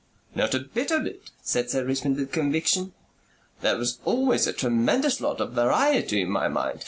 [0.33, 2.93] "Not a bit of it," said Sir Richmond with conviction.
[3.61, 6.79] "There was always a tremendous lot of variety in my mind.